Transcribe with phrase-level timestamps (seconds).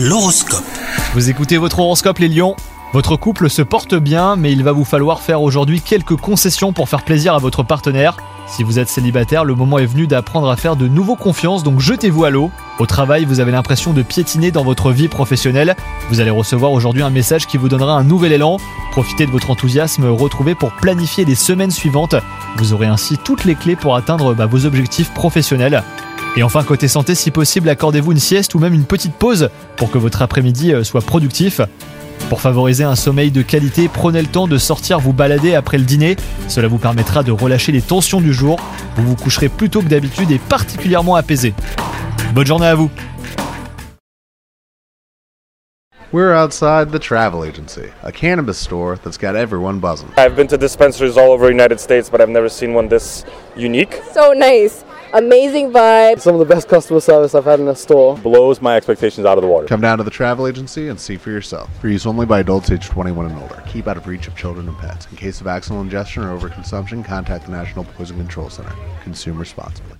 [0.00, 0.62] L'horoscope.
[1.14, 2.54] Vous écoutez votre horoscope les lions?
[2.92, 6.88] Votre couple se porte bien, mais il va vous falloir faire aujourd'hui quelques concessions pour
[6.88, 8.16] faire plaisir à votre partenaire.
[8.46, 11.80] Si vous êtes célibataire, le moment est venu d'apprendre à faire de nouveaux confiances, donc
[11.80, 12.52] jetez-vous à l'eau.
[12.78, 15.74] Au travail, vous avez l'impression de piétiner dans votre vie professionnelle.
[16.10, 18.58] Vous allez recevoir aujourd'hui un message qui vous donnera un nouvel élan.
[18.92, 22.14] Profitez de votre enthousiasme retrouvé pour planifier les semaines suivantes.
[22.56, 25.82] Vous aurez ainsi toutes les clés pour atteindre bah, vos objectifs professionnels.
[26.38, 29.90] Et enfin, côté santé, si possible, accordez-vous une sieste ou même une petite pause pour
[29.90, 31.60] que votre après-midi euh, soit productif.
[32.28, 35.84] Pour favoriser un sommeil de qualité, prenez le temps de sortir vous balader après le
[35.84, 36.14] dîner.
[36.46, 38.60] Cela vous permettra de relâcher les tensions du jour.
[38.94, 41.54] Vous vous coucherez plus tôt que d'habitude et particulièrement apaisé.
[42.34, 42.88] Bonne journée à vous
[46.12, 50.08] We're outside the travel agency, a cannabis store that's got everyone buzzing.
[50.16, 53.24] I've been to dispensaries all over the United States, but I've never seen one this
[53.56, 54.00] unique.
[54.14, 54.84] so nice.
[55.14, 56.20] Amazing vibe.
[56.20, 58.16] Some of the best customer service I've had in a store.
[58.18, 59.66] Blows my expectations out of the water.
[59.66, 61.70] Come down to the travel agency and see for yourself.
[61.80, 63.62] For use only by adults age 21 and older.
[63.66, 65.06] Keep out of reach of children and pets.
[65.10, 68.74] In case of accidental ingestion or overconsumption, contact the National Poison Control Center.
[69.02, 69.96] Consume responsibly.